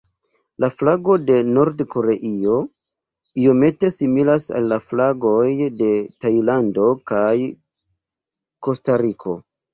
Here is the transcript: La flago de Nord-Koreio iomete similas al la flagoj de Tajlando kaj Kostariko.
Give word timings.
La 0.63 0.67
flago 0.75 1.17
de 1.25 1.33
Nord-Koreio 1.49 2.55
iomete 3.43 3.91
similas 3.97 4.47
al 4.61 4.67
la 4.73 4.81
flagoj 4.87 5.45
de 5.83 5.91
Tajlando 6.27 6.89
kaj 7.15 7.37
Kostariko. 8.71 9.39